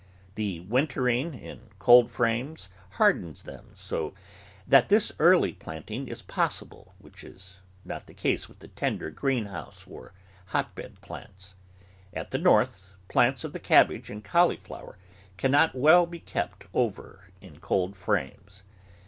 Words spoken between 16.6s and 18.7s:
over in coldframes.